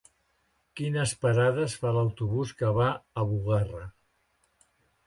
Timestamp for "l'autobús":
1.99-2.55